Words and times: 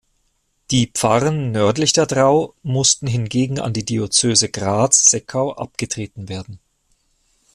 Die 0.71 0.87
Pfarren 0.91 1.51
nördlich 1.51 1.93
der 1.93 2.07
Drau 2.07 2.55
mussten 2.63 3.05
hingegen 3.05 3.59
an 3.59 3.71
die 3.71 3.85
Diözese 3.85 4.49
Graz-Seckau 4.49 5.53
abgetreten 5.53 6.27
werden. 6.27 6.57